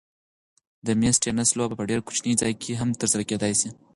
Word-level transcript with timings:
د 0.85 0.87
مېز 0.99 1.15
تېنس 1.23 1.49
لوبه 1.57 1.75
په 1.77 1.83
ډېر 1.89 1.99
کوچني 2.07 2.33
ځای 2.41 2.53
کې 2.61 2.71
هم 2.81 2.89
ترسره 2.99 3.23
کېدای 3.29 3.53
شي. 3.59 3.69